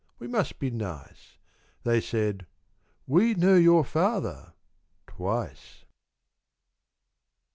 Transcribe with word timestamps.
we 0.17 0.25
must 0.27 0.57
be 0.57 0.71
nice!' 0.71 1.37
They 1.85 2.01
said:' 2.01 2.47
We 3.15 3.35
know 3.35 3.53
your 3.53 3.85
father!' 3.85 4.53
twice. 5.05 5.85